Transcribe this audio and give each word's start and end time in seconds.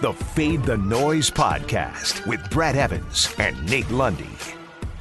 the 0.00 0.14
Fade 0.14 0.62
the 0.62 0.78
Noise 0.78 1.30
podcast 1.30 2.26
with 2.26 2.48
Brad 2.48 2.74
Evans 2.74 3.34
and 3.38 3.68
Nate 3.68 3.90
Lundy. 3.90 4.30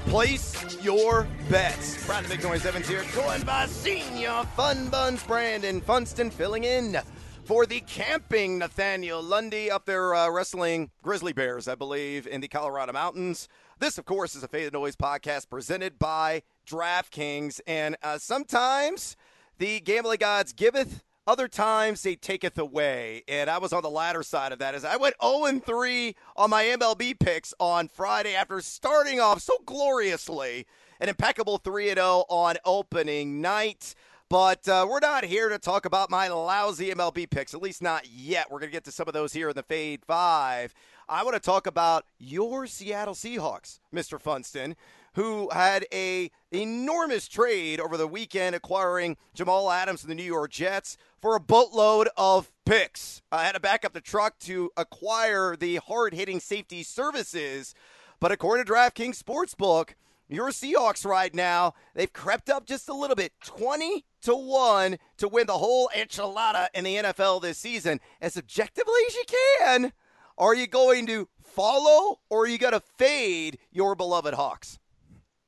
Place 0.08 0.84
your 0.84 1.26
bets. 1.50 2.06
Proud 2.06 2.26
to 2.26 2.30
make 2.30 2.44
noise 2.44 2.66
Evans 2.66 2.86
here, 2.86 3.06
joined 3.14 3.46
by 3.46 3.66
senior 3.68 4.44
Fun 4.58 4.90
Buns 4.90 5.24
Brandon 5.24 5.80
Funston 5.80 6.30
filling 6.30 6.66
in 6.66 6.98
for 7.46 7.66
the 7.66 7.80
camping 7.82 8.58
Nathaniel 8.58 9.24
Lundy 9.24 9.72
up 9.72 9.86
there 9.86 10.14
uh, 10.14 10.30
wrestling 10.30 10.92
grizzly 11.02 11.32
bears, 11.32 11.70
I 11.70 11.76
believe, 11.76 12.28
in 12.28 12.42
the 12.42 12.50
Colorado 12.50 12.92
mountains. 12.92 13.48
This, 13.80 13.98
of 13.98 14.04
course, 14.04 14.36
is 14.36 14.44
a 14.44 14.50
Fade 14.50 14.68
the 14.68 14.78
Noise 14.78 14.98
podcast 14.98 15.50
presented 15.50 15.98
by 15.98 16.44
DraftKings, 16.68 17.62
and 17.66 17.96
uh, 18.04 18.18
sometimes 18.18 19.16
the 19.60 19.80
gambling 19.80 20.18
gods 20.20 20.52
giveth 20.52 21.06
other 21.30 21.48
times 21.48 22.02
they 22.02 22.16
taketh 22.16 22.58
away. 22.58 23.24
And 23.28 23.52
I 23.52 23.60
was 23.60 23.72
on 23.72 23.84
the 23.84 23.90
latter 23.90 24.24
side 24.24 24.52
of 24.52 24.58
that 24.60 24.74
as 24.74 24.84
I 24.84 24.98
went 24.98 25.14
0 25.24 25.60
3 25.60 26.16
on 26.36 26.50
my 26.50 26.64
MLB 26.64 27.20
picks 27.20 27.54
on 27.60 27.88
Friday 27.88 28.34
after 28.34 28.60
starting 28.62 29.20
off 29.20 29.40
so 29.40 29.54
gloriously. 29.64 30.66
An 31.00 31.08
impeccable 31.08 31.60
3 31.60 31.94
0 31.94 32.26
on 32.30 32.56
opening 32.66 33.42
night. 33.42 33.94
But 34.30 34.68
uh, 34.68 34.86
we're 34.88 35.00
not 35.00 35.26
here 35.26 35.50
to 35.50 35.58
talk 35.58 35.86
about 35.86 36.12
my 36.12 36.28
lousy 36.28 36.92
MLB 36.92 37.28
picks, 37.32 37.56
at 37.56 37.64
least 37.64 37.82
not 37.82 38.08
yet. 38.08 38.52
We're 38.52 38.60
going 38.60 38.70
to 38.70 38.76
get 38.76 38.84
to 38.84 38.92
some 38.92 39.08
of 39.08 39.16
those 39.16 39.34
here 39.34 39.50
in 39.50 39.56
the 39.56 39.64
Fade 39.64 40.06
5. 40.06 40.72
I 41.10 41.24
want 41.24 41.34
to 41.34 41.40
talk 41.40 41.66
about 41.66 42.06
your 42.20 42.68
Seattle 42.68 43.16
Seahawks, 43.16 43.80
Mr. 43.92 44.22
Funston, 44.22 44.76
who 45.16 45.50
had 45.50 45.88
a 45.92 46.30
enormous 46.52 47.28
trade 47.28 47.80
over 47.80 47.98
the 47.98 48.06
weekend 48.06 48.56
acquiring 48.56 49.18
Jamal 49.34 49.72
Adams 49.72 50.04
and 50.04 50.12
the 50.12 50.16
New 50.16 50.22
York 50.22 50.52
Jets 50.52 50.96
for 51.20 51.36
a 51.36 51.40
boatload 51.40 52.10
of 52.16 52.52
picks. 52.68 53.24
I 53.32 53.46
had 53.46 53.54
to 53.54 53.60
back 53.60 53.84
up 53.84 53.94
the 53.94 54.00
truck 54.00 54.38
to 54.42 54.70
acquire 54.78 55.56
the 55.56 55.78
hard-hitting 55.78 56.40
safety 56.40 56.84
services, 56.84 57.74
but 58.20 58.32
according 58.32 58.68
to 58.68 58.72
DraftKings 58.72 59.24
Sportsbook, 59.24 59.96
your 60.30 60.50
Seahawks 60.50 61.06
right 61.06 61.34
now, 61.34 61.74
they've 61.96 62.14
crept 62.14 62.50
up 62.50 62.66
just 62.66 62.88
a 62.88 62.94
little 62.94 63.16
bit, 63.16 63.34
20 63.44 64.06
to 64.22 64.36
1 64.36 64.98
to 65.18 65.28
win 65.28 65.48
the 65.48 65.58
whole 65.58 65.90
enchilada 65.96 66.68
in 66.74 66.84
the 66.84 66.96
NFL 66.98 67.42
this 67.42 67.58
season 67.58 68.00
as 68.22 68.38
objectively 68.38 69.00
as 69.08 69.16
you 69.16 69.24
can. 69.60 69.94
Are 70.38 70.56
you 70.56 70.68
going 70.68 71.08
to 71.08 71.28
follow 71.42 72.20
or 72.30 72.44
are 72.44 72.48
you 72.48 72.58
going 72.58 72.74
to 72.74 72.84
fade 72.98 73.58
your 73.72 73.96
beloved 73.96 74.34
Hawks? 74.34 74.80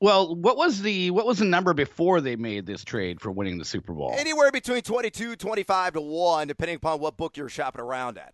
Well, 0.01 0.35
what 0.35 0.57
was 0.57 0.81
the 0.81 1.11
what 1.11 1.27
was 1.27 1.37
the 1.37 1.45
number 1.45 1.75
before 1.75 2.21
they 2.21 2.35
made 2.35 2.65
this 2.65 2.83
trade 2.83 3.21
for 3.21 3.31
winning 3.31 3.59
the 3.59 3.65
Super 3.65 3.93
Bowl? 3.93 4.15
Anywhere 4.17 4.51
between 4.51 4.81
22, 4.81 5.35
25 5.35 5.93
to 5.93 6.01
1 6.01 6.47
depending 6.47 6.77
upon 6.77 6.99
what 6.99 7.17
book 7.17 7.37
you're 7.37 7.49
shopping 7.49 7.81
around 7.81 8.17
at. 8.17 8.33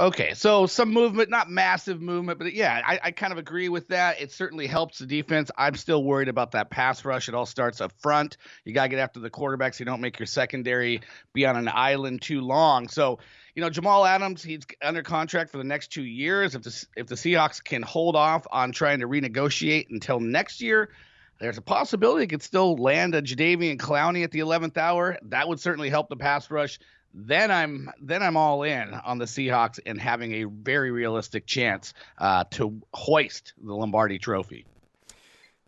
Okay, 0.00 0.34
so 0.34 0.66
some 0.66 0.92
movement, 0.92 1.30
not 1.30 1.48
massive 1.48 2.02
movement, 2.02 2.40
but 2.40 2.52
yeah, 2.52 2.82
I, 2.84 2.98
I, 3.00 3.10
kind 3.12 3.32
of 3.32 3.38
agree 3.38 3.68
with 3.68 3.86
that. 3.88 4.20
It 4.20 4.32
certainly 4.32 4.66
helps 4.66 4.98
the 4.98 5.06
defense. 5.06 5.52
I'm 5.56 5.76
still 5.76 6.02
worried 6.02 6.26
about 6.26 6.50
that 6.52 6.68
pass 6.68 7.04
rush. 7.04 7.28
It 7.28 7.34
all 7.36 7.46
starts 7.46 7.80
up 7.80 7.92
front. 8.00 8.36
You 8.64 8.74
got 8.74 8.84
to 8.84 8.88
get 8.88 8.98
after 8.98 9.20
the 9.20 9.30
quarterback 9.30 9.72
so 9.72 9.82
you 9.82 9.84
don't 9.84 10.00
make 10.00 10.18
your 10.18 10.26
secondary 10.26 11.02
be 11.32 11.46
on 11.46 11.56
an 11.56 11.68
island 11.72 12.22
too 12.22 12.40
long. 12.40 12.88
So, 12.88 13.20
you 13.54 13.62
know, 13.62 13.70
Jamal 13.70 14.04
Adams, 14.04 14.42
he's 14.42 14.62
under 14.82 15.04
contract 15.04 15.52
for 15.52 15.58
the 15.58 15.64
next 15.64 15.92
two 15.92 16.02
years. 16.02 16.56
If 16.56 16.62
the, 16.62 16.86
if 16.96 17.06
the 17.06 17.14
Seahawks 17.14 17.62
can 17.62 17.82
hold 17.82 18.16
off 18.16 18.48
on 18.50 18.72
trying 18.72 18.98
to 18.98 19.06
renegotiate 19.06 19.90
until 19.90 20.18
next 20.18 20.60
year, 20.60 20.90
there's 21.38 21.58
a 21.58 21.62
possibility 21.62 22.24
it 22.24 22.30
could 22.30 22.42
still 22.42 22.74
land 22.76 23.14
a 23.14 23.22
Jadeveon 23.22 23.76
Clowney 23.76 24.24
at 24.24 24.32
the 24.32 24.40
11th 24.40 24.76
hour. 24.76 25.18
That 25.22 25.46
would 25.46 25.60
certainly 25.60 25.88
help 25.88 26.08
the 26.08 26.16
pass 26.16 26.50
rush 26.50 26.80
then 27.14 27.50
I'm 27.50 27.90
then 28.02 28.22
I'm 28.22 28.36
all 28.36 28.64
in 28.64 28.92
on 28.92 29.18
the 29.18 29.24
Seahawks 29.24 29.78
and 29.86 30.00
having 30.00 30.34
a 30.34 30.44
very 30.44 30.90
realistic 30.90 31.46
chance 31.46 31.94
uh, 32.18 32.44
to 32.52 32.82
hoist 32.92 33.54
the 33.62 33.72
Lombardi 33.74 34.18
Trophy. 34.18 34.66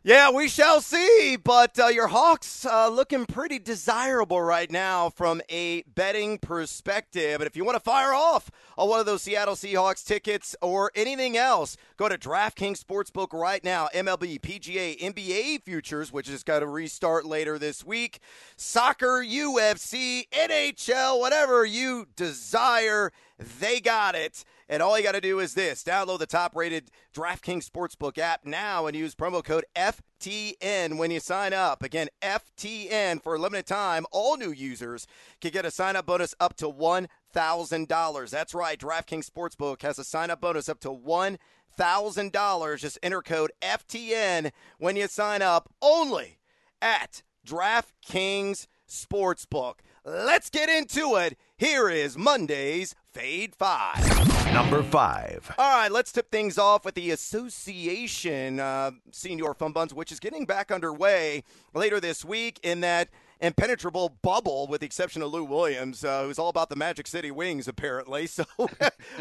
Yeah, 0.07 0.31
we 0.31 0.47
shall 0.47 0.79
see. 0.79 1.35
But 1.35 1.77
uh, 1.77 1.87
your 1.87 2.07
Hawks 2.07 2.65
uh, 2.65 2.87
looking 2.87 3.25
pretty 3.25 3.59
desirable 3.59 4.41
right 4.41 4.71
now 4.71 5.09
from 5.09 5.41
a 5.49 5.81
betting 5.81 6.37
perspective. 6.37 7.41
And 7.41 7.45
if 7.45 7.57
you 7.57 7.65
want 7.65 7.75
to 7.75 7.83
fire 7.83 8.13
off 8.13 8.49
on 8.77 8.87
one 8.87 9.01
of 9.01 9.05
those 9.05 9.23
Seattle 9.23 9.55
Seahawks 9.55 10.05
tickets 10.05 10.55
or 10.61 10.93
anything 10.95 11.35
else, 11.35 11.75
go 11.97 12.07
to 12.07 12.17
DraftKings 12.17 12.81
Sportsbook 12.81 13.33
right 13.33 13.61
now. 13.65 13.89
MLB, 13.93 14.39
PGA, 14.39 14.97
NBA 14.97 15.63
futures, 15.63 16.13
which 16.13 16.29
is 16.29 16.41
going 16.41 16.61
to 16.61 16.67
restart 16.67 17.25
later 17.25 17.59
this 17.59 17.83
week. 17.83 18.21
Soccer, 18.55 19.21
UFC, 19.21 20.29
NHL, 20.29 21.19
whatever 21.19 21.65
you 21.65 22.07
desire, 22.15 23.11
they 23.39 23.79
got 23.79 24.15
it. 24.15 24.43
And 24.69 24.81
all 24.81 24.97
you 24.97 25.03
got 25.03 25.13
to 25.13 25.21
do 25.21 25.39
is 25.39 25.53
this 25.53 25.83
download 25.83 26.19
the 26.19 26.25
top 26.25 26.55
rated 26.55 26.91
DraftKings 27.13 27.69
Sportsbook 27.69 28.17
app 28.17 28.45
now 28.45 28.85
and 28.85 28.95
use 28.95 29.15
promo 29.15 29.43
code 29.43 29.65
FTN 29.75 30.97
when 30.97 31.11
you 31.11 31.19
sign 31.19 31.53
up. 31.53 31.83
Again, 31.83 32.09
FTN 32.21 33.21
for 33.21 33.35
a 33.35 33.39
limited 33.39 33.65
time. 33.65 34.05
All 34.11 34.37
new 34.37 34.51
users 34.51 35.07
can 35.39 35.51
get 35.51 35.65
a 35.65 35.71
sign 35.71 35.95
up 35.95 36.05
bonus 36.05 36.35
up 36.39 36.55
to 36.57 36.65
$1,000. 36.65 38.29
That's 38.29 38.53
right. 38.53 38.79
DraftKings 38.79 39.29
Sportsbook 39.29 39.81
has 39.83 39.99
a 39.99 40.03
sign 40.03 40.29
up 40.29 40.41
bonus 40.41 40.67
up 40.67 40.79
to 40.81 40.89
$1,000. 40.89 42.79
Just 42.79 42.99
enter 43.01 43.21
code 43.21 43.51
FTN 43.61 44.51
when 44.79 44.95
you 44.95 45.07
sign 45.07 45.41
up 45.41 45.69
only 45.81 46.39
at 46.81 47.23
DraftKings 47.45 48.67
Sportsbook. 48.89 49.75
Let's 50.09 50.49
get 50.49 50.69
into 50.69 51.17
it. 51.17 51.37
Here 51.57 51.89
is 51.89 52.17
Monday's 52.17 52.95
Fade 53.11 53.53
5. 53.53 54.53
Number 54.53 54.81
5. 54.81 55.55
All 55.57 55.77
right, 55.77 55.91
let's 55.91 56.13
tip 56.13 56.31
things 56.31 56.57
off 56.57 56.85
with 56.85 56.95
the 56.95 57.11
Association 57.11 58.61
uh, 58.61 58.91
Senior 59.11 59.53
Fun 59.53 59.73
Buns, 59.73 59.93
which 59.93 60.13
is 60.13 60.21
getting 60.21 60.45
back 60.45 60.71
underway 60.71 61.43
later 61.73 61.99
this 61.99 62.23
week 62.23 62.57
in 62.63 62.79
that 62.79 63.09
impenetrable 63.41 64.17
bubble, 64.21 64.67
with 64.67 64.79
the 64.79 64.85
exception 64.85 65.21
of 65.21 65.33
Lou 65.33 65.43
Williams, 65.43 66.05
uh, 66.05 66.23
who's 66.23 66.39
all 66.39 66.47
about 66.47 66.69
the 66.69 66.77
Magic 66.77 67.05
City 67.05 67.29
Wings, 67.29 67.67
apparently. 67.67 68.29
So, 68.37 68.45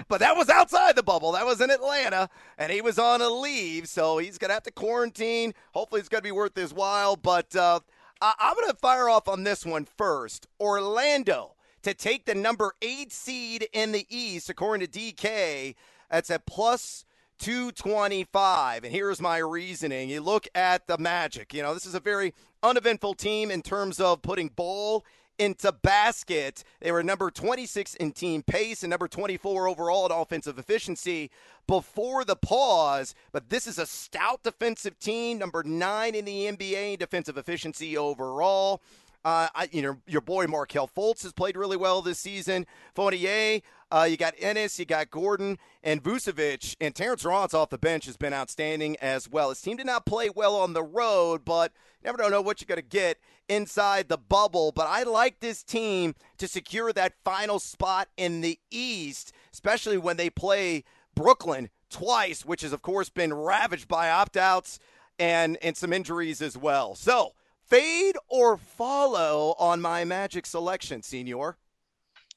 but 0.08 0.20
that 0.20 0.36
was 0.36 0.48
outside 0.48 0.94
the 0.94 1.02
bubble. 1.02 1.32
That 1.32 1.46
was 1.46 1.60
in 1.60 1.70
Atlanta, 1.70 2.28
and 2.58 2.70
he 2.70 2.80
was 2.80 2.98
on 2.98 3.22
a 3.22 3.28
leave, 3.28 3.88
so 3.88 4.18
he's 4.18 4.38
gonna 4.38 4.52
have 4.52 4.62
to 4.64 4.70
quarantine. 4.70 5.52
Hopefully, 5.72 6.00
it's 6.00 6.08
gonna 6.08 6.22
be 6.22 6.32
worth 6.32 6.54
his 6.54 6.72
while. 6.72 7.16
But 7.16 7.56
uh, 7.56 7.80
I- 8.20 8.34
I'm 8.38 8.54
gonna 8.54 8.74
fire 8.74 9.08
off 9.08 9.28
on 9.28 9.44
this 9.44 9.64
one 9.64 9.84
first. 9.84 10.46
Orlando 10.60 11.54
to 11.82 11.94
take 11.94 12.26
the 12.26 12.34
number 12.34 12.74
eight 12.82 13.12
seed 13.12 13.68
in 13.72 13.92
the 13.92 14.06
East, 14.08 14.48
according 14.50 14.86
to 14.86 14.92
DK. 14.92 15.76
That's 16.10 16.30
at 16.30 16.46
plus 16.46 17.04
225. 17.38 18.84
And 18.84 18.92
here's 18.92 19.20
my 19.20 19.38
reasoning. 19.38 20.08
You 20.08 20.20
look 20.20 20.48
at 20.54 20.86
the 20.86 20.98
Magic. 20.98 21.52
You 21.52 21.62
know, 21.62 21.74
this 21.74 21.86
is 21.86 21.94
a 21.94 22.00
very 22.00 22.34
uneventful 22.62 23.14
team 23.14 23.50
in 23.50 23.62
terms 23.62 24.00
of 24.00 24.22
putting 24.22 24.48
ball 24.48 25.04
into 25.38 25.72
basket. 25.72 26.64
They 26.80 26.92
were 26.92 27.02
number 27.02 27.30
26 27.30 27.94
in 27.96 28.12
team 28.12 28.42
pace 28.42 28.82
and 28.82 28.90
number 28.90 29.08
24 29.08 29.68
overall 29.68 30.06
in 30.06 30.12
offensive 30.12 30.58
efficiency 30.58 31.30
before 31.66 32.24
the 32.24 32.36
pause. 32.36 33.14
But 33.32 33.50
this 33.50 33.66
is 33.66 33.78
a 33.78 33.86
stout 33.86 34.42
defensive 34.42 34.98
team, 34.98 35.38
number 35.38 35.62
nine 35.62 36.14
in 36.14 36.24
the 36.24 36.46
NBA 36.46 36.92
in 36.92 36.98
defensive 36.98 37.36
efficiency 37.36 37.96
overall. 37.96 38.80
Uh, 39.26 39.48
I, 39.56 39.68
you 39.72 39.82
know, 39.82 39.96
your 40.06 40.20
boy 40.20 40.46
Markelle 40.46 40.86
Fultz 40.86 41.24
has 41.24 41.32
played 41.32 41.56
really 41.56 41.76
well 41.76 42.00
this 42.00 42.20
season. 42.20 42.64
Fournier, 42.94 43.60
uh, 43.90 44.06
you 44.08 44.16
got 44.16 44.34
Ennis, 44.38 44.78
you 44.78 44.84
got 44.84 45.10
Gordon, 45.10 45.58
and 45.82 46.00
Vucevic, 46.00 46.76
and 46.80 46.94
Terrence 46.94 47.24
Ross 47.24 47.52
off 47.52 47.70
the 47.70 47.76
bench 47.76 48.06
has 48.06 48.16
been 48.16 48.32
outstanding 48.32 48.96
as 48.98 49.28
well. 49.28 49.48
His 49.48 49.60
team 49.60 49.78
did 49.78 49.86
not 49.86 50.06
play 50.06 50.30
well 50.30 50.54
on 50.54 50.74
the 50.74 50.84
road, 50.84 51.44
but 51.44 51.72
never 52.04 52.18
know 52.30 52.40
what 52.40 52.60
you're 52.60 52.66
going 52.66 52.80
to 52.80 52.88
get 52.88 53.18
inside 53.48 54.08
the 54.08 54.16
bubble. 54.16 54.70
But 54.70 54.86
I 54.86 55.02
like 55.02 55.40
this 55.40 55.64
team 55.64 56.14
to 56.38 56.46
secure 56.46 56.92
that 56.92 57.14
final 57.24 57.58
spot 57.58 58.06
in 58.16 58.42
the 58.42 58.60
East, 58.70 59.32
especially 59.52 59.98
when 59.98 60.18
they 60.18 60.30
play 60.30 60.84
Brooklyn 61.16 61.70
twice, 61.90 62.44
which 62.44 62.60
has, 62.60 62.72
of 62.72 62.82
course, 62.82 63.08
been 63.08 63.34
ravaged 63.34 63.88
by 63.88 64.08
opt 64.08 64.36
outs 64.36 64.78
and, 65.18 65.58
and 65.62 65.76
some 65.76 65.92
injuries 65.92 66.40
as 66.40 66.56
well. 66.56 66.94
So, 66.94 67.32
fade 67.68 68.16
or 68.28 68.56
follow 68.56 69.54
on 69.58 69.80
my 69.80 70.04
Magic 70.04 70.46
selection, 70.46 71.02
Senor? 71.02 71.56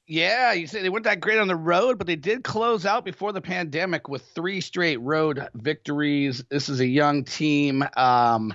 Yeah, 0.06 0.52
you 0.54 0.66
say 0.66 0.82
they 0.82 0.88
weren't 0.88 1.04
that 1.04 1.20
great 1.20 1.38
on 1.38 1.46
the 1.46 1.54
road, 1.54 1.96
but 1.96 2.06
they 2.06 2.16
did 2.16 2.42
close 2.42 2.84
out 2.84 3.04
before 3.04 3.32
the 3.32 3.40
pandemic 3.40 4.08
with 4.08 4.22
three 4.34 4.60
straight 4.60 5.00
road 5.00 5.48
victories. 5.54 6.42
This 6.50 6.68
is 6.68 6.80
a 6.80 6.86
young 6.86 7.22
team. 7.22 7.84
Um, 7.96 8.52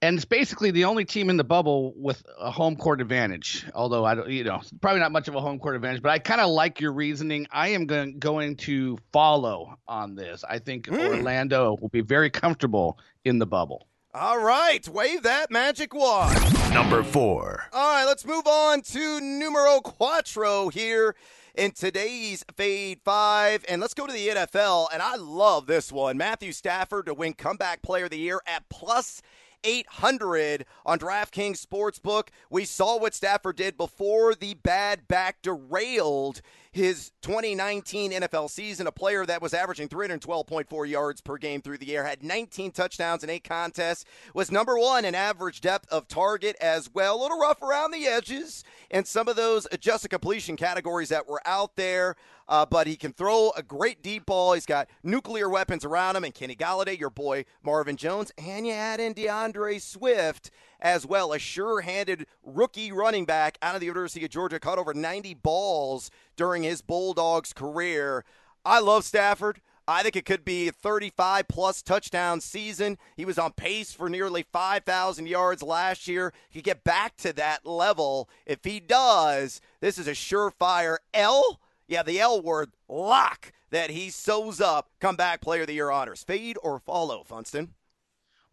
and 0.00 0.16
it's 0.16 0.24
basically 0.24 0.72
the 0.72 0.84
only 0.84 1.04
team 1.04 1.30
in 1.30 1.36
the 1.36 1.44
bubble 1.44 1.92
with 1.96 2.24
a 2.38 2.50
home 2.50 2.76
court 2.76 3.00
advantage. 3.00 3.64
Although 3.74 4.04
I 4.04 4.14
don't, 4.16 4.28
you 4.28 4.44
know, 4.44 4.60
probably 4.80 5.00
not 5.00 5.12
much 5.12 5.28
of 5.28 5.34
a 5.34 5.40
home 5.40 5.58
court 5.58 5.76
advantage, 5.76 6.02
but 6.02 6.10
I 6.10 6.18
kind 6.18 6.40
of 6.40 6.50
like 6.50 6.80
your 6.80 6.92
reasoning. 6.92 7.46
I 7.50 7.68
am 7.68 7.86
going 7.86 8.18
going 8.18 8.56
to 8.58 8.98
follow 9.12 9.76
on 9.88 10.16
this. 10.16 10.44
I 10.48 10.58
think 10.58 10.86
mm. 10.86 11.16
Orlando 11.16 11.76
will 11.80 11.88
be 11.88 12.00
very 12.00 12.30
comfortable 12.30 12.98
in 13.24 13.38
the 13.38 13.46
bubble. 13.46 13.86
All 14.14 14.44
right, 14.44 14.86
wave 14.90 15.22
that 15.22 15.50
magic 15.50 15.94
wand. 15.94 16.38
Number 16.74 17.02
four. 17.02 17.64
All 17.72 17.94
right, 17.94 18.04
let's 18.04 18.26
move 18.26 18.46
on 18.46 18.82
to 18.82 19.22
numero 19.22 19.80
quattro 19.80 20.68
here 20.68 21.16
in 21.54 21.70
today's 21.70 22.44
Fade 22.54 23.00
5. 23.06 23.64
And 23.70 23.80
let's 23.80 23.94
go 23.94 24.06
to 24.06 24.12
the 24.12 24.28
NFL. 24.28 24.88
And 24.92 25.00
I 25.00 25.16
love 25.16 25.64
this 25.64 25.90
one. 25.90 26.18
Matthew 26.18 26.52
Stafford 26.52 27.06
to 27.06 27.14
win 27.14 27.32
Comeback 27.32 27.80
Player 27.80 28.04
of 28.04 28.10
the 28.10 28.18
Year 28.18 28.42
at 28.46 28.68
plus 28.68 29.22
800 29.64 30.66
on 30.84 30.98
DraftKings 30.98 31.64
Sportsbook. 31.64 32.28
We 32.50 32.66
saw 32.66 32.98
what 32.98 33.14
Stafford 33.14 33.56
did 33.56 33.78
before 33.78 34.34
the 34.34 34.52
bad 34.52 35.08
back 35.08 35.40
derailed 35.40 36.42
his 36.72 37.12
2019 37.20 38.12
NFL 38.12 38.50
season. 38.50 38.86
A 38.86 38.92
player 38.92 39.26
that 39.26 39.42
was 39.42 39.52
averaging 39.54 39.88
312.4 39.88 40.88
yards 40.88 41.20
per 41.20 41.36
game 41.36 41.60
through 41.60 41.78
the 41.78 41.94
air, 41.94 42.04
had 42.04 42.22
19 42.22 42.72
touchdowns 42.72 43.22
in 43.22 43.30
eight 43.30 43.44
contests, 43.44 44.04
was 44.34 44.50
number 44.50 44.78
one 44.78 45.04
in 45.04 45.14
average 45.14 45.60
depth 45.60 45.88
of 45.92 46.08
target 46.08 46.56
as 46.60 46.90
well. 46.92 47.20
A 47.20 47.22
little 47.22 47.38
rough 47.38 47.62
around 47.62 47.90
the 47.90 48.06
edges 48.06 48.64
and 48.90 49.06
some 49.06 49.28
of 49.28 49.36
those 49.36 49.66
adjusted 49.70 50.08
completion 50.08 50.56
categories 50.56 51.10
that 51.10 51.28
were 51.28 51.42
out 51.46 51.76
there. 51.76 52.16
Uh, 52.48 52.66
but 52.66 52.86
he 52.86 52.96
can 52.96 53.12
throw 53.12 53.50
a 53.56 53.62
great 53.62 54.02
deep 54.02 54.26
ball. 54.26 54.52
He's 54.52 54.66
got 54.66 54.88
nuclear 55.02 55.48
weapons 55.48 55.84
around 55.84 56.16
him, 56.16 56.24
and 56.24 56.34
Kenny 56.34 56.56
Golladay, 56.56 56.98
your 56.98 57.08
boy 57.08 57.44
Marvin 57.62 57.96
Jones, 57.96 58.32
and 58.36 58.66
you 58.66 58.72
add 58.72 59.00
in 59.00 59.12
D'Andre 59.12 59.78
Swift 59.78 60.50
as 60.82 61.06
well. 61.06 61.32
A 61.32 61.38
sure-handed 61.38 62.26
rookie 62.42 62.92
running 62.92 63.24
back 63.24 63.56
out 63.62 63.74
of 63.74 63.80
the 63.80 63.86
University 63.86 64.24
of 64.24 64.30
Georgia, 64.30 64.60
caught 64.60 64.78
over 64.78 64.92
90 64.92 65.32
balls 65.34 66.10
during 66.36 66.62
his 66.62 66.82
Bulldogs 66.82 67.54
career. 67.54 68.24
I 68.64 68.80
love 68.80 69.04
Stafford. 69.04 69.62
I 69.88 70.02
think 70.02 70.14
it 70.14 70.24
could 70.24 70.44
be 70.44 70.68
a 70.68 70.72
35 70.72 71.48
plus 71.48 71.82
touchdown 71.82 72.40
season. 72.40 72.98
He 73.16 73.24
was 73.24 73.38
on 73.38 73.52
pace 73.52 73.92
for 73.92 74.08
nearly 74.08 74.44
5,000 74.52 75.26
yards 75.26 75.62
last 75.62 76.06
year. 76.06 76.32
He 76.48 76.60
could 76.60 76.64
get 76.64 76.84
back 76.84 77.16
to 77.18 77.32
that 77.32 77.66
level. 77.66 78.28
If 78.46 78.62
he 78.64 78.78
does, 78.78 79.60
this 79.80 79.98
is 79.98 80.06
a 80.06 80.12
surefire 80.12 80.98
L. 81.12 81.60
Yeah, 81.88 82.04
the 82.04 82.20
L 82.20 82.40
word, 82.40 82.70
lock, 82.88 83.52
that 83.70 83.90
he 83.90 84.08
sews 84.08 84.60
up 84.60 84.90
comeback 85.00 85.40
player 85.40 85.62
of 85.62 85.66
the 85.66 85.74
year 85.74 85.90
honors. 85.90 86.22
Fade 86.22 86.58
or 86.62 86.78
follow, 86.78 87.24
Funston? 87.24 87.74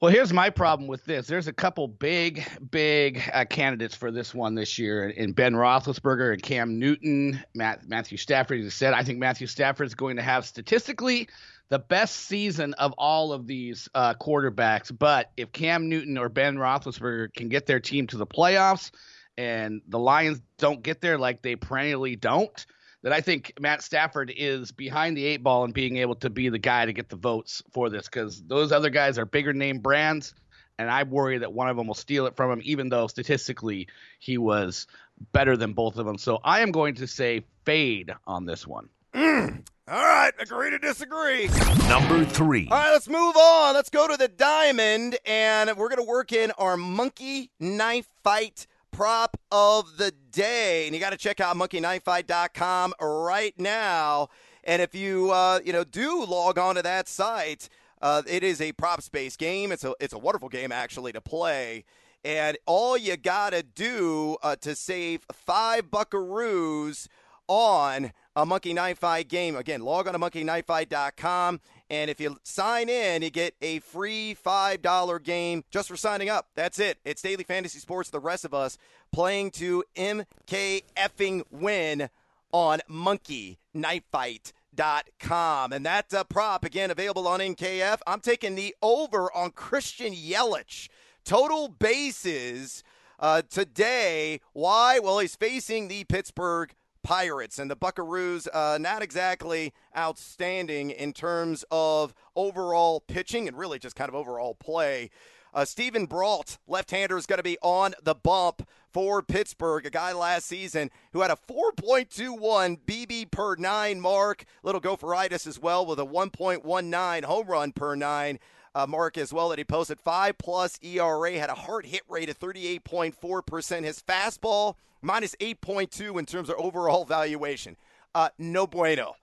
Well, 0.01 0.13
here's 0.13 0.31
my 0.31 0.49
problem 0.49 0.87
with 0.87 1.03
this. 1.03 1.27
There's 1.27 1.49
a 1.49 1.53
couple 1.53 1.85
big, 1.89 2.47
big 2.71 3.21
uh, 3.33 3.43
candidates 3.43 3.93
for 3.93 4.11
this 4.11 4.33
one 4.33 4.55
this 4.55 4.79
year 4.79 5.09
in 5.09 5.33
Ben 5.33 5.53
Roethlisberger 5.53 6.31
and 6.31 6.41
Cam 6.41 6.79
Newton. 6.79 7.43
Matt, 7.53 7.85
Matthew 7.85 8.17
Stafford, 8.17 8.61
as 8.61 8.73
said, 8.73 8.93
I 8.93 9.03
think 9.03 9.19
Matthew 9.19 9.45
Stafford 9.45 9.87
is 9.87 9.95
going 9.95 10.15
to 10.15 10.21
have 10.21 10.45
statistically 10.45 11.27
the 11.67 11.79
best 11.79 12.15
season 12.15 12.73
of 12.75 12.93
all 12.97 13.33
of 13.33 13.45
these 13.45 13.89
uh, 13.93 14.13
quarterbacks. 14.13 14.89
But 14.97 15.31
if 15.35 15.51
Cam 15.51 15.89
Newton 15.89 16.17
or 16.17 16.29
Ben 16.29 16.55
Roethlisberger 16.55 17.33
can 17.33 17.49
get 17.49 17.65
their 17.65 17.81
team 17.81 18.07
to 18.07 18.17
the 18.17 18.25
playoffs 18.25 18.91
and 19.37 19.81
the 19.89 19.99
Lions 19.99 20.39
don't 20.57 20.81
get 20.81 21.01
there 21.01 21.17
like 21.17 21.41
they 21.41 21.57
perennially 21.57 22.15
don't– 22.15 22.65
that 23.03 23.13
I 23.13 23.21
think 23.21 23.53
Matt 23.59 23.81
Stafford 23.81 24.31
is 24.35 24.71
behind 24.71 25.15
the 25.15 25.25
eight 25.25 25.43
ball 25.43 25.63
and 25.63 25.73
being 25.73 25.97
able 25.97 26.15
to 26.15 26.29
be 26.29 26.49
the 26.49 26.59
guy 26.59 26.85
to 26.85 26.93
get 26.93 27.09
the 27.09 27.15
votes 27.15 27.63
for 27.71 27.89
this 27.89 28.05
because 28.05 28.41
those 28.43 28.71
other 28.71 28.89
guys 28.89 29.17
are 29.17 29.25
bigger 29.25 29.53
name 29.53 29.79
brands. 29.79 30.33
And 30.77 30.89
I 30.89 31.03
worry 31.03 31.37
that 31.39 31.51
one 31.51 31.67
of 31.67 31.75
them 31.75 31.87
will 31.87 31.93
steal 31.93 32.25
it 32.25 32.37
from 32.37 32.51
him, 32.51 32.61
even 32.63 32.87
though 32.87 33.07
statistically 33.07 33.87
he 34.19 34.37
was 34.37 34.87
better 35.33 35.57
than 35.57 35.73
both 35.73 35.97
of 35.97 36.05
them. 36.05 36.17
So 36.17 36.39
I 36.43 36.61
am 36.61 36.71
going 36.71 36.95
to 36.95 37.07
say 37.07 37.43
fade 37.65 38.13
on 38.25 38.45
this 38.45 38.65
one. 38.65 38.87
Mm. 39.13 39.65
All 39.89 40.03
right, 40.03 40.31
agree 40.39 40.69
to 40.69 40.77
disagree. 40.77 41.49
Number 41.89 42.23
three. 42.23 42.67
All 42.69 42.77
right, 42.77 42.91
let's 42.91 43.09
move 43.09 43.35
on. 43.35 43.73
Let's 43.73 43.89
go 43.89 44.07
to 44.07 44.15
the 44.15 44.27
diamond, 44.27 45.17
and 45.25 45.75
we're 45.75 45.89
going 45.89 45.97
to 45.97 46.07
work 46.07 46.31
in 46.31 46.51
our 46.51 46.77
monkey 46.77 47.49
knife 47.59 48.07
fight 48.23 48.67
prop 48.91 49.35
of 49.51 49.97
the 49.97 50.13
day. 50.31 50.85
And 50.85 50.93
you 50.93 50.99
got 50.99 51.11
to 51.11 51.17
check 51.17 51.39
out 51.39 51.55
monkeyknifefight.com 51.55 52.93
right 53.01 53.53
now. 53.59 54.29
And 54.63 54.81
if 54.81 54.93
you 54.93 55.31
uh, 55.31 55.59
you 55.63 55.73
know 55.73 55.83
do 55.83 56.23
log 56.25 56.57
on 56.57 56.75
to 56.75 56.81
that 56.81 57.07
site, 57.07 57.69
uh, 58.01 58.21
it 58.27 58.43
is 58.43 58.61
a 58.61 58.71
props 58.73 59.09
based 59.09 59.39
game. 59.39 59.71
It's 59.71 59.83
a 59.83 59.93
it's 59.99 60.13
a 60.13 60.19
wonderful 60.19 60.49
game 60.49 60.71
actually 60.71 61.11
to 61.13 61.21
play. 61.21 61.85
And 62.23 62.57
all 62.65 62.97
you 62.97 63.15
gotta 63.15 63.63
do 63.63 64.37
uh, 64.43 64.57
to 64.57 64.75
save 64.75 65.25
five 65.31 65.89
buckaroos 65.89 67.07
on 67.47 68.11
a 68.35 68.45
Monkey 68.45 68.73
Knife 68.73 68.99
Fight 68.99 69.27
game. 69.27 69.55
Again, 69.55 69.81
log 69.81 70.07
on 70.07 70.13
to 70.13 70.19
monkeyknifefight.com 70.19 71.61
and 71.89 72.09
if 72.09 72.19
you 72.19 72.37
sign 72.43 72.89
in, 72.89 73.21
you 73.23 73.29
get 73.29 73.55
a 73.61 73.79
free 73.79 74.35
$5 74.45 75.23
game 75.23 75.63
just 75.71 75.87
for 75.87 75.95
signing 75.97 76.29
up. 76.29 76.49
That's 76.55 76.79
it. 76.79 76.99
It's 77.03 77.21
Daily 77.21 77.43
Fantasy 77.43 77.79
Sports, 77.79 78.11
the 78.11 78.19
rest 78.19 78.45
of 78.45 78.53
us 78.53 78.77
playing 79.11 79.51
to 79.51 79.83
MK 79.95 80.83
effing 80.95 81.43
win 81.49 82.09
on 82.51 82.79
monkeyknifefight.com. 82.89 85.73
And 85.73 85.85
that 85.85 86.13
uh, 86.13 86.23
prop, 86.25 86.63
again, 86.63 86.91
available 86.91 87.27
on 87.27 87.39
MKF. 87.39 88.01
I'm 88.05 88.19
taking 88.19 88.53
the 88.55 88.75
over 88.81 89.35
on 89.35 89.51
Christian 89.51 90.13
Yelich. 90.13 90.89
Total 91.25 91.67
bases 91.67 92.83
uh, 93.19 93.41
today. 93.49 94.41
Why? 94.53 94.99
Well, 94.99 95.19
he's 95.19 95.35
facing 95.35 95.87
the 95.87 96.03
Pittsburgh 96.03 96.75
Pirates 97.09 97.57
and 97.57 97.71
the 97.71 97.75
Buckaroos, 97.75 98.47
uh, 98.53 98.77
not 98.77 99.01
exactly 99.01 99.73
outstanding 99.97 100.91
in 100.91 101.11
terms 101.11 101.65
of 101.71 102.13
overall 102.35 102.99
pitching 102.99 103.47
and 103.47 103.57
really 103.57 103.79
just 103.79 103.95
kind 103.95 104.09
of 104.09 104.13
overall 104.13 104.53
play. 104.53 105.09
Uh, 105.51 105.65
Steven 105.65 106.05
Brault, 106.05 106.59
left-hander, 106.67 107.17
is 107.17 107.25
going 107.25 107.37
to 107.37 107.43
be 107.43 107.57
on 107.63 107.95
the 108.03 108.13
bump 108.13 108.69
for 108.93 109.23
Pittsburgh. 109.23 109.87
A 109.87 109.89
guy 109.89 110.13
last 110.13 110.45
season 110.45 110.91
who 111.11 111.21
had 111.21 111.31
a 111.31 111.37
4.21 111.51 112.77
BB 112.85 113.31
per 113.31 113.55
nine 113.55 113.99
mark. 113.99 114.45
Little 114.61 114.79
gopheritis 114.79 115.47
as 115.47 115.59
well 115.59 115.87
with 115.87 115.99
a 115.99 116.05
1.19 116.05 117.23
home 117.23 117.47
run 117.47 117.71
per 117.71 117.95
nine. 117.95 118.37
Uh, 118.75 118.85
mark 118.85 119.17
as 119.17 119.33
well 119.33 119.49
that 119.49 119.57
he 119.57 119.63
posted 119.63 119.99
five 119.99 120.37
plus 120.37 120.77
ERA 120.81 121.33
had 121.33 121.49
a 121.49 121.55
hard 121.55 121.85
hit 121.85 122.03
rate 122.07 122.29
of 122.29 122.39
38.4 122.39 123.45
percent. 123.45 123.85
His 123.85 124.01
fastball 124.01 124.75
minus 125.01 125.35
8.2 125.37 126.19
in 126.19 126.25
terms 126.25 126.49
of 126.49 126.55
overall 126.57 127.05
valuation. 127.05 127.77
Uh, 128.13 128.29
no 128.37 128.67
bueno. 128.67 129.15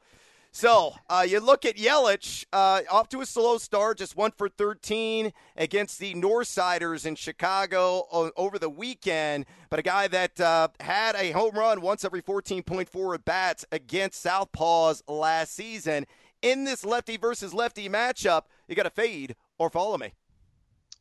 So 0.57 0.95
uh, 1.11 1.27
you 1.29 1.39
look 1.41 1.67
at 1.67 1.77
Yelich, 1.77 2.47
uh, 2.51 2.81
off 2.91 3.11
to 3.11 3.21
a 3.21 3.27
slow 3.27 3.59
start, 3.59 3.99
just 3.99 4.17
one 4.17 4.31
for 4.31 4.49
13 4.49 5.35
against 5.55 5.99
the 5.99 6.15
Northsiders 6.15 7.05
in 7.05 7.15
Chicago 7.15 8.33
over 8.35 8.59
the 8.59 8.71
weekend. 8.71 9.45
But 9.69 9.81
a 9.81 9.83
guy 9.83 10.09
that 10.09 10.41
uh, 10.41 10.69
had 10.81 11.15
a 11.15 11.33
home 11.33 11.57
run 11.57 11.83
once 11.83 12.07
every 12.07 12.23
14.4 12.23 13.15
at 13.15 13.25
bats 13.27 13.67
against 13.71 14.25
Southpaws 14.25 15.03
last 15.07 15.53
season. 15.55 16.07
In 16.47 16.63
this 16.63 16.85
lefty 16.85 17.17
versus 17.17 17.53
lefty 17.53 17.89
matchup, 17.89 18.43
you 18.69 18.77
got 18.77 18.85
to 18.85 18.91
fade 18.91 19.35
or 19.59 19.69
follow 19.69 19.99
me. 19.99 20.13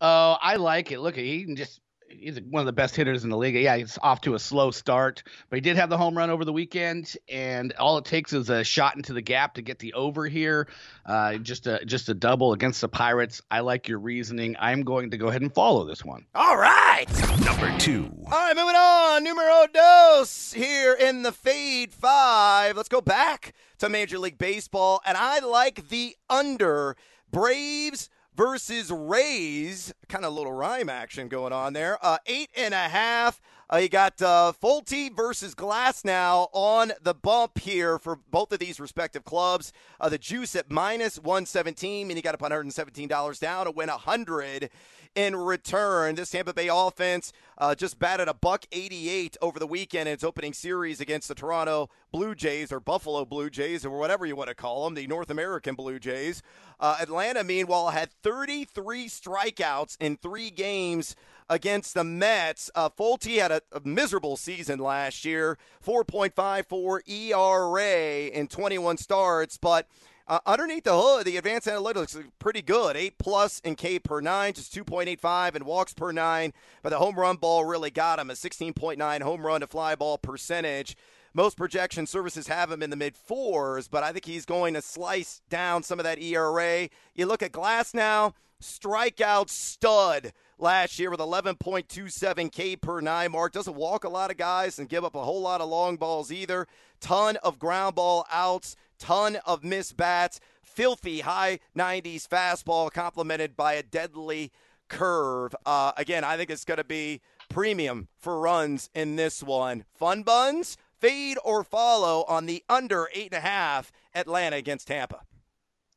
Oh, 0.01 0.37
I 0.41 0.55
like 0.55 0.91
it. 0.91 1.01
Look, 1.01 1.19
at 1.19 1.23
he 1.23 1.43
can 1.43 1.55
just 1.55 1.81
he's 2.19 2.39
one 2.41 2.61
of 2.61 2.65
the 2.65 2.73
best 2.73 2.95
hitters 2.95 3.23
in 3.23 3.29
the 3.29 3.37
league. 3.37 3.55
Yeah, 3.55 3.77
he's 3.77 3.97
off 4.01 4.21
to 4.21 4.35
a 4.35 4.39
slow 4.39 4.71
start, 4.71 5.23
but 5.49 5.57
he 5.57 5.61
did 5.61 5.75
have 5.77 5.89
the 5.89 5.97
home 5.97 6.17
run 6.17 6.29
over 6.29 6.45
the 6.45 6.53
weekend, 6.53 7.15
and 7.29 7.73
all 7.73 7.97
it 7.97 8.05
takes 8.05 8.33
is 8.33 8.49
a 8.49 8.63
shot 8.63 8.95
into 8.95 9.13
the 9.13 9.21
gap 9.21 9.55
to 9.55 9.61
get 9.61 9.79
the 9.79 9.93
over 9.93 10.27
here. 10.27 10.67
Uh, 11.05 11.37
just 11.37 11.67
a 11.67 11.83
just 11.85 12.09
a 12.09 12.13
double 12.13 12.53
against 12.53 12.81
the 12.81 12.89
Pirates. 12.89 13.41
I 13.51 13.61
like 13.61 13.87
your 13.87 13.99
reasoning. 13.99 14.55
I'm 14.59 14.83
going 14.83 15.11
to 15.11 15.17
go 15.17 15.27
ahead 15.27 15.41
and 15.41 15.53
follow 15.53 15.85
this 15.85 16.03
one. 16.03 16.25
All 16.35 16.57
right, 16.57 17.05
number 17.43 17.77
two. 17.77 18.11
All 18.25 18.31
right, 18.31 18.55
moving 18.55 18.75
on. 18.75 19.23
Numero 19.23 19.67
dos 19.73 20.53
here 20.53 20.93
in 20.93 21.23
the 21.23 21.31
fade 21.31 21.93
five. 21.93 22.75
Let's 22.75 22.89
go 22.89 23.01
back 23.01 23.53
to 23.79 23.89
Major 23.89 24.19
League 24.19 24.37
Baseball, 24.37 25.01
and 25.05 25.17
I 25.17 25.39
like 25.39 25.89
the 25.89 26.15
under 26.29 26.95
Braves 27.31 28.09
versus 28.35 28.91
Rays. 28.91 29.93
Kind 30.09 30.25
of 30.25 30.33
little 30.33 30.53
rhyme 30.53 30.89
action 30.89 31.27
going 31.27 31.53
on 31.53 31.73
there. 31.73 31.97
Uh, 32.01 32.17
eight 32.25 32.49
and 32.55 32.73
a 32.73 32.89
half. 32.89 33.41
Uh, 33.73 33.77
you 33.77 33.89
got 33.89 34.21
uh, 34.21 34.53
Folty 34.61 35.09
versus 35.15 35.55
Glasnow 35.55 36.49
on 36.53 36.91
the 37.01 37.15
bump 37.15 37.57
here 37.57 37.97
for 37.97 38.19
both 38.29 38.51
of 38.51 38.59
these 38.59 38.79
respective 38.79 39.23
clubs. 39.23 39.73
Uh, 39.99 40.07
the 40.07 40.19
juice 40.19 40.55
at 40.55 40.69
minus 40.69 41.17
117, 41.17 42.07
and 42.07 42.15
you 42.15 42.21
got 42.21 42.35
up 42.35 42.41
$117 42.41 43.39
down 43.39 43.65
to 43.65 43.71
win 43.71 43.89
100 43.89 44.69
in 45.15 45.35
return. 45.35 46.15
This 46.15 46.29
Tampa 46.29 46.53
Bay 46.53 46.69
offense 46.71 47.33
uh, 47.57 47.73
just 47.73 47.97
batted 47.97 48.27
a 48.27 48.33
buck 48.35 48.65
88 48.71 49.37
over 49.41 49.57
the 49.57 49.67
weekend 49.67 50.07
in 50.07 50.13
its 50.13 50.23
opening 50.23 50.53
series 50.53 51.01
against 51.01 51.27
the 51.27 51.35
Toronto 51.35 51.89
Blue 52.15 52.33
Jays 52.33 52.71
or 52.71 52.79
Buffalo 52.79 53.25
Blue 53.25 53.49
Jays 53.49 53.85
or 53.85 53.99
whatever 53.99 54.25
you 54.25 54.37
want 54.37 54.47
to 54.47 54.55
call 54.55 54.85
them, 54.85 54.93
the 54.93 55.05
North 55.05 55.29
American 55.29 55.75
Blue 55.75 55.99
Jays. 55.99 56.41
Uh, 56.79 56.95
Atlanta, 57.01 57.43
meanwhile, 57.43 57.89
had 57.89 58.09
33 58.23 59.09
strikeouts 59.09 59.97
in 59.99 60.15
three 60.15 60.49
games 60.49 61.17
against 61.49 61.93
the 61.93 62.05
Mets. 62.05 62.71
Uh, 62.73 62.87
Folty 62.87 63.41
had 63.41 63.51
a, 63.51 63.61
a, 63.73 63.81
miserable 63.83 64.37
season 64.37 64.79
last 64.79 65.25
year, 65.25 65.57
4.54 65.85 67.01
ERA 67.05 68.27
in 68.27 68.47
21 68.47 68.95
starts, 68.95 69.57
but 69.57 69.85
Uh, 70.27 70.39
underneath 70.47 70.85
the 70.85 70.99
hood, 70.99 71.23
the 71.23 71.37
advanced 71.37 71.67
analytics 71.67 72.15
look 72.15 72.25
pretty 72.39 72.61
good. 72.61 72.97
Eight 72.97 73.19
plus 73.19 73.59
in 73.59 73.75
K 73.75 73.99
per 73.99 74.21
nine, 74.21 74.53
just 74.53 74.73
2.85 74.73 75.55
in 75.55 75.65
walks 75.65 75.93
per 75.93 76.11
nine. 76.11 76.51
But 76.81 76.89
the 76.89 76.97
home 76.97 77.19
run 77.19 77.35
ball 77.35 77.63
really 77.63 77.91
got 77.91 78.17
him 78.17 78.31
a 78.31 78.33
16.9 78.33 79.21
home 79.21 79.45
run 79.45 79.61
to 79.61 79.67
fly 79.67 79.93
ball 79.93 80.17
percentage. 80.17 80.97
Most 81.35 81.57
projection 81.57 82.07
services 82.07 82.47
have 82.47 82.71
him 82.71 82.81
in 82.81 82.89
the 82.89 82.95
mid 82.95 83.17
fours, 83.17 83.89
but 83.89 84.03
I 84.03 84.13
think 84.13 84.23
he's 84.23 84.45
going 84.45 84.73
to 84.73 84.81
slice 84.81 85.41
down 85.49 85.83
some 85.83 85.99
of 85.99 86.05
that 86.05 86.21
ERA. 86.21 86.87
You 87.13 87.25
look 87.25 87.43
at 87.43 87.51
Glasnow, 87.51 88.33
strikeout 88.63 89.49
stud 89.49 90.31
last 90.57 90.97
year 90.97 91.11
with 91.11 91.19
11.27 91.19 92.51
K 92.53 92.77
per 92.77 93.01
nine 93.01 93.33
mark. 93.33 93.51
Doesn't 93.51 93.75
walk 93.75 94.05
a 94.05 94.09
lot 94.09 94.31
of 94.31 94.37
guys 94.37 94.79
and 94.79 94.87
give 94.87 95.03
up 95.03 95.13
a 95.13 95.25
whole 95.25 95.41
lot 95.41 95.59
of 95.59 95.67
long 95.67 95.97
balls 95.97 96.31
either. 96.31 96.67
Ton 97.01 97.35
of 97.43 97.59
ground 97.59 97.95
ball 97.95 98.25
outs, 98.31 98.77
ton 98.97 99.35
of 99.45 99.61
missed 99.61 99.97
bats, 99.97 100.39
filthy 100.63 101.19
high 101.19 101.59
90s 101.77 102.29
fastball 102.29 102.89
complemented 102.89 103.57
by 103.57 103.73
a 103.73 103.83
deadly 103.83 104.53
curve. 104.87 105.53
Uh, 105.65 105.91
again, 105.97 106.23
I 106.23 106.37
think 106.37 106.49
it's 106.49 106.63
going 106.63 106.77
to 106.77 106.85
be 106.85 107.19
premium 107.49 108.07
for 108.17 108.39
runs 108.39 108.89
in 108.95 109.17
this 109.17 109.43
one. 109.43 109.83
Fun 109.93 110.23
buns 110.23 110.77
fade 110.99 111.37
or 111.43 111.63
follow 111.63 112.23
on 112.27 112.45
the 112.45 112.63
under 112.69 113.09
eight 113.13 113.33
and 113.33 113.37
a 113.37 113.47
half 113.47 113.91
Atlanta 114.13 114.55
against 114.55 114.87
Tampa. 114.87 115.21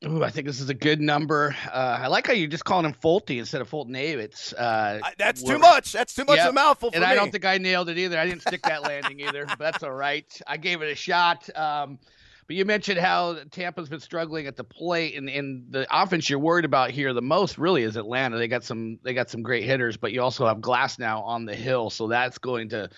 Ooh, 0.06 0.22
I 0.22 0.30
think 0.30 0.46
this 0.46 0.60
is 0.60 0.68
a 0.68 0.74
good 0.74 1.00
number. 1.00 1.56
Uh, 1.66 1.98
I 2.02 2.06
like 2.06 2.28
how 2.28 2.32
you're 2.32 2.46
just 2.46 2.64
calling 2.64 2.86
him 2.86 2.94
Folty 2.94 3.38
instead 3.40 3.60
of 3.60 3.68
Fulton 3.68 3.94
Avitz. 3.94 4.54
Uh, 4.56 5.00
that's 5.18 5.42
too 5.42 5.58
much. 5.58 5.92
That's 5.92 6.14
too 6.14 6.24
much 6.24 6.36
yep. 6.36 6.46
of 6.46 6.50
a 6.50 6.54
mouthful 6.54 6.90
and 6.94 7.02
me. 7.02 7.06
I 7.06 7.16
don't 7.16 7.32
think 7.32 7.44
I 7.44 7.58
nailed 7.58 7.88
it 7.88 7.98
either. 7.98 8.16
I 8.16 8.24
didn't 8.24 8.42
stick 8.42 8.62
that 8.62 8.84
landing 8.84 9.18
either, 9.18 9.44
but 9.44 9.58
that's 9.58 9.82
all 9.82 9.92
right. 9.92 10.24
I 10.46 10.56
gave 10.56 10.82
it 10.82 10.92
a 10.92 10.94
shot. 10.94 11.50
Um, 11.56 11.98
but 12.46 12.54
you 12.54 12.64
mentioned 12.64 13.00
how 13.00 13.38
Tampa's 13.50 13.88
been 13.88 13.98
struggling 14.00 14.46
at 14.46 14.56
the 14.56 14.64
plate, 14.64 15.16
and, 15.16 15.28
and 15.28 15.66
the 15.68 15.86
offense 15.90 16.30
you're 16.30 16.38
worried 16.38 16.64
about 16.64 16.92
here 16.92 17.12
the 17.12 17.20
most 17.20 17.58
really 17.58 17.82
is 17.82 17.96
Atlanta. 17.96 18.38
They 18.38 18.48
got 18.48 18.62
some 18.62 19.00
they 19.02 19.14
got 19.14 19.30
some 19.30 19.42
great 19.42 19.64
hitters, 19.64 19.96
but 19.96 20.12
you 20.12 20.22
also 20.22 20.46
have 20.46 20.58
Glasnow 20.58 21.22
on 21.24 21.44
the 21.44 21.56
hill, 21.56 21.90
so 21.90 22.06
that's 22.06 22.38
going 22.38 22.68
to 22.68 22.88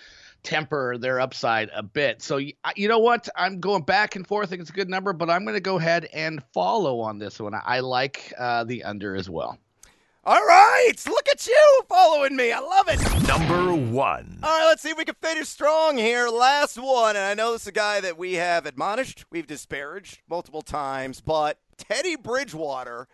temper 0.43 0.97
their 0.97 1.19
upside 1.19 1.69
a 1.73 1.83
bit. 1.83 2.21
So 2.21 2.37
you 2.37 2.53
know 2.87 2.99
what? 2.99 3.29
I'm 3.35 3.59
going 3.59 3.83
back 3.83 4.15
and 4.15 4.25
forth. 4.25 4.47
I 4.47 4.49
think 4.49 4.61
it's 4.61 4.69
a 4.69 4.73
good 4.73 4.89
number, 4.89 5.13
but 5.13 5.29
I'm 5.29 5.43
going 5.43 5.55
to 5.55 5.61
go 5.61 5.77
ahead 5.77 6.07
and 6.13 6.43
follow 6.53 6.99
on 6.99 7.19
this 7.19 7.39
one. 7.39 7.53
I 7.53 7.79
like 7.79 8.33
uh, 8.37 8.63
the 8.63 8.83
under 8.83 9.15
as 9.15 9.29
well. 9.29 9.57
All 10.23 10.45
right, 10.45 10.93
look 11.07 11.27
at 11.31 11.47
you 11.47 11.81
following 11.89 12.35
me. 12.35 12.51
I 12.51 12.59
love 12.59 12.87
it. 12.89 13.27
Number 13.27 13.73
one. 13.73 14.37
All 14.43 14.49
right, 14.49 14.67
let's 14.67 14.83
see 14.83 14.91
if 14.91 14.97
we 14.97 15.03
can 15.03 15.15
finish 15.19 15.47
strong 15.47 15.97
here. 15.97 16.29
Last 16.29 16.77
one, 16.77 17.15
and 17.15 17.25
I 17.25 17.33
know 17.33 17.53
this 17.53 17.63
is 17.63 17.69
a 17.69 17.71
guy 17.71 18.01
that 18.01 18.19
we 18.19 18.33
have 18.33 18.67
admonished, 18.67 19.25
we've 19.31 19.47
disparaged 19.47 20.19
multiple 20.29 20.61
times, 20.61 21.21
but 21.21 21.57
Teddy 21.75 22.15
Bridgewater, 22.15 23.07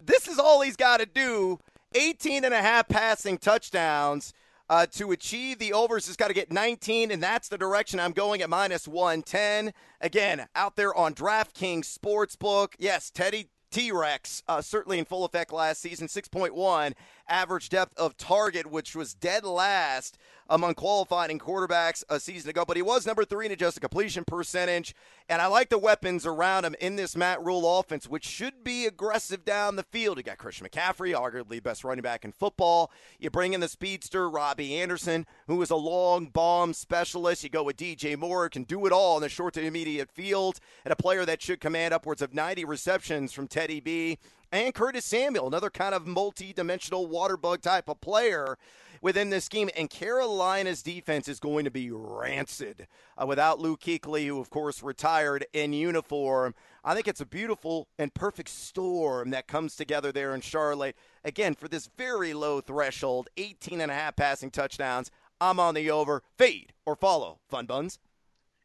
this 0.00 0.26
is 0.26 0.38
all 0.38 0.62
he's 0.62 0.76
got 0.76 1.00
to 1.00 1.06
do 1.06 1.58
18 1.94 2.42
and 2.42 2.54
a 2.54 2.62
half 2.62 2.88
passing 2.88 3.36
touchdowns 3.36 4.32
uh, 4.68 4.86
to 4.86 5.12
achieve 5.12 5.58
the 5.58 5.72
overs 5.72 6.06
has 6.06 6.16
got 6.16 6.28
to 6.28 6.34
get 6.34 6.52
19, 6.52 7.10
and 7.10 7.22
that's 7.22 7.48
the 7.48 7.58
direction 7.58 8.00
I'm 8.00 8.12
going 8.12 8.42
at 8.42 8.50
minus 8.50 8.88
110. 8.88 9.72
Again, 10.00 10.46
out 10.54 10.76
there 10.76 10.94
on 10.94 11.14
DraftKings 11.14 11.98
Sportsbook. 11.98 12.74
Yes, 12.78 13.10
Teddy 13.10 13.48
T 13.70 13.92
Rex, 13.92 14.42
uh, 14.48 14.62
certainly 14.62 14.98
in 14.98 15.04
full 15.04 15.24
effect 15.24 15.52
last 15.52 15.80
season, 15.80 16.06
6.1 16.06 16.94
average 17.28 17.68
depth 17.68 17.96
of 17.98 18.16
target, 18.16 18.66
which 18.66 18.94
was 18.94 19.14
dead 19.14 19.44
last 19.44 20.18
among 20.48 20.74
qualifying 20.74 21.38
quarterbacks 21.38 22.04
a 22.08 22.20
season 22.20 22.50
ago. 22.50 22.64
But 22.64 22.76
he 22.76 22.82
was 22.82 23.06
number 23.06 23.24
three 23.24 23.46
in 23.46 23.52
adjusted 23.52 23.80
completion 23.80 24.24
percentage. 24.24 24.94
And 25.28 25.42
I 25.42 25.46
like 25.46 25.70
the 25.70 25.78
weapons 25.78 26.24
around 26.24 26.64
him 26.64 26.76
in 26.80 26.96
this 26.96 27.16
Matt 27.16 27.44
Rhule 27.44 27.80
offense, 27.80 28.08
which 28.08 28.24
should 28.24 28.62
be 28.62 28.86
aggressive 28.86 29.44
down 29.44 29.76
the 29.76 29.82
field. 29.82 30.18
You 30.18 30.22
got 30.22 30.38
Christian 30.38 30.66
McCaffrey, 30.66 31.14
arguably 31.14 31.62
best 31.62 31.82
running 31.82 32.02
back 32.02 32.24
in 32.24 32.30
football. 32.30 32.92
You 33.18 33.30
bring 33.30 33.52
in 33.52 33.60
the 33.60 33.68
speedster, 33.68 34.30
Robby 34.30 34.76
Anderson, 34.76 35.26
who 35.48 35.60
is 35.62 35.70
a 35.70 35.76
long 35.76 36.26
bomb 36.26 36.72
specialist. 36.72 37.42
You 37.42 37.50
go 37.50 37.64
with 37.64 37.76
DJ 37.76 38.16
Moore, 38.16 38.48
can 38.48 38.62
do 38.62 38.86
it 38.86 38.92
all 38.92 39.16
in 39.16 39.22
the 39.22 39.28
short 39.28 39.54
to 39.54 39.62
immediate 39.62 40.10
field, 40.10 40.60
and 40.84 40.92
a 40.92 40.96
player 40.96 41.24
that 41.24 41.42
should 41.42 41.60
command 41.60 41.92
upwards 41.92 42.22
of 42.22 42.34
90 42.34 42.64
receptions 42.64 43.32
from 43.32 43.48
Teddy 43.48 43.80
B 43.80 44.18
and 44.52 44.74
Curtis 44.74 45.04
Samuel, 45.04 45.46
another 45.46 45.70
kind 45.70 45.94
of 45.94 46.06
multi-dimensional 46.06 47.06
water 47.06 47.36
bug 47.36 47.62
type 47.62 47.88
of 47.88 48.00
player 48.00 48.56
within 49.02 49.30
this 49.30 49.44
scheme. 49.44 49.70
And 49.76 49.90
Carolina's 49.90 50.82
defense 50.82 51.28
is 51.28 51.40
going 51.40 51.64
to 51.64 51.70
be 51.70 51.90
rancid 51.90 52.86
uh, 53.20 53.26
without 53.26 53.60
Luke 53.60 53.80
Kuechly, 53.80 54.26
who 54.26 54.40
of 54.40 54.50
course 54.50 54.82
retired 54.82 55.46
in 55.52 55.72
uniform. 55.72 56.54
I 56.84 56.94
think 56.94 57.08
it's 57.08 57.20
a 57.20 57.26
beautiful 57.26 57.88
and 57.98 58.14
perfect 58.14 58.48
storm 58.48 59.30
that 59.30 59.48
comes 59.48 59.76
together 59.76 60.12
there 60.12 60.34
in 60.34 60.40
Charlotte. 60.40 60.96
Again, 61.24 61.54
for 61.54 61.68
this 61.68 61.90
very 61.98 62.32
low 62.32 62.60
threshold, 62.60 63.28
18 63.36 63.80
and 63.80 63.90
a 63.90 63.94
half 63.94 64.16
passing 64.16 64.50
touchdowns. 64.50 65.10
I'm 65.40 65.60
on 65.60 65.74
the 65.74 65.90
over. 65.90 66.22
Fade 66.38 66.72
or 66.86 66.96
follow. 66.96 67.40
Fun 67.48 67.66
buns 67.66 67.98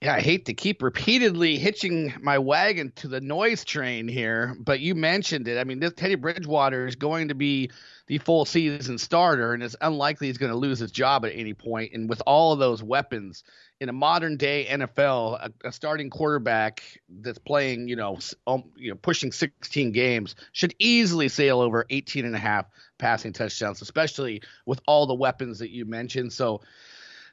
yeah, 0.01 0.15
I 0.15 0.20
hate 0.20 0.46
to 0.46 0.55
keep 0.55 0.81
repeatedly 0.81 1.60
hitching 1.60 2.12
my 2.22 2.39
wagon 2.39 2.91
to 2.96 3.08
the 3.08 3.22
noise 3.22 3.63
train 3.63 4.08
here, 4.08 4.55
but 4.60 4.79
you 4.79 4.96
mentioned 4.96 5.48
it. 5.48 5.60
I 5.60 5.63
mean, 5.63 5.79
this 5.79 5.93
Teddy 5.93 6.15
Bridgewater 6.15 6.88
is 6.88 6.96
going 6.96 7.27
to 7.27 7.36
be 7.36 7.70
the 8.08 8.17
full 8.17 8.46
season 8.46 8.98
starter, 8.98 9.53
and 9.53 9.62
it's 9.62 9.75
unlikely 9.79 10.25
he's 10.25 10.39
going 10.39 10.51
to 10.51 10.58
lose 10.58 10.79
his 10.79 10.91
job 10.91 11.24
at 11.24 11.34
any 11.36 11.53
point. 11.53 11.93
And 11.93 12.10
with 12.10 12.20
all 12.25 12.51
of 12.51 12.58
those 12.58 12.81
weapons 12.81 13.43
in 13.79 13.89
a 13.89 13.93
modern 13.93 14.38
day 14.38 14.65
NFL, 14.72 15.39
a, 15.39 15.67
a 15.67 15.72
starting 15.72 16.10
quarterback 16.10 16.81
that's 17.08 17.38
playing, 17.38 17.88
you 17.88 17.96
know, 17.96 18.17
um, 18.48 18.63
you 18.75 18.89
know, 18.89 18.98
pushing 18.98 19.31
16 19.31 19.91
games 19.91 20.36
should 20.51 20.74
easily 20.79 21.29
sail 21.29 21.62
over 21.62 21.86
18 21.91 22.25
and 22.25 22.36
a 22.36 22.39
half 22.39 22.65
passing 22.98 23.34
touchdowns, 23.34 23.84
especially 23.84 24.41
with 24.65 24.81
all 24.88 25.05
the 25.05 25.13
weapons 25.13 25.60
that 25.60 25.70
you 25.70 25.86
mentioned. 25.86 26.34
So 26.34 26.62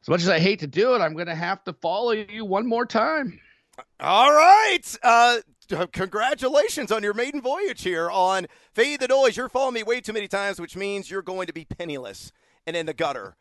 as 0.00 0.08
much 0.08 0.22
as 0.22 0.28
I 0.28 0.38
hate 0.38 0.60
to 0.60 0.66
do 0.66 0.94
it, 0.94 1.00
I'm 1.00 1.14
going 1.14 1.26
to 1.26 1.34
have 1.34 1.64
to 1.64 1.72
follow 1.72 2.12
you 2.12 2.44
one 2.44 2.66
more 2.66 2.86
time. 2.86 3.40
All 4.00 4.32
right. 4.32 4.96
Uh, 5.02 5.38
congratulations 5.92 6.90
on 6.90 7.02
your 7.02 7.14
maiden 7.14 7.40
voyage 7.40 7.82
here 7.82 8.10
on 8.10 8.46
Fade 8.72 9.00
the 9.00 9.08
Noise. 9.08 9.36
You're 9.36 9.48
following 9.48 9.74
me 9.74 9.82
way 9.82 10.00
too 10.00 10.12
many 10.12 10.28
times, 10.28 10.60
which 10.60 10.76
means 10.76 11.10
you're 11.10 11.22
going 11.22 11.46
to 11.46 11.52
be 11.52 11.64
penniless 11.64 12.32
and 12.66 12.76
in 12.76 12.86
the 12.86 12.94
gutter 12.94 13.36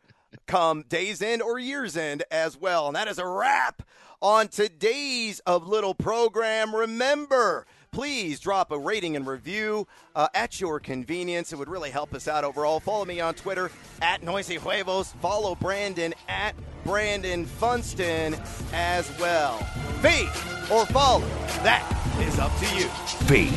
come 0.46 0.84
day's 0.88 1.22
end 1.22 1.42
or 1.42 1.58
year's 1.58 1.96
end 1.96 2.22
as 2.30 2.56
well. 2.56 2.86
And 2.86 2.96
that 2.96 3.08
is 3.08 3.18
a 3.18 3.26
wrap 3.26 3.82
on 4.20 4.48
today's 4.48 5.40
of 5.40 5.66
little 5.66 5.94
program. 5.94 6.74
Remember, 6.74 7.66
please 7.90 8.40
drop 8.40 8.72
a 8.72 8.78
rating 8.78 9.16
and 9.16 9.26
review 9.26 9.86
uh, 10.14 10.28
at 10.34 10.60
your 10.60 10.80
convenience. 10.80 11.52
It 11.52 11.56
would 11.56 11.68
really 11.68 11.90
help 11.90 12.14
us 12.14 12.28
out 12.28 12.44
overall. 12.44 12.80
Follow 12.80 13.04
me 13.04 13.20
on 13.20 13.34
Twitter 13.34 13.70
at 14.02 14.22
Noisy 14.22 14.56
Huevos. 14.56 15.12
Follow 15.20 15.54
Brandon 15.54 16.14
at 16.28 16.54
Brandon 16.84 17.44
Funston 17.44 18.36
as 18.72 19.10
well. 19.18 19.58
Feed 20.00 20.28
or 20.70 20.86
follow, 20.86 21.20
that 21.62 21.84
is 22.20 22.38
up 22.38 22.54
to 22.58 22.76
you. 22.76 22.88
Feed 23.26 23.52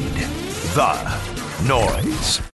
the 0.76 1.68
noise. 1.68 2.50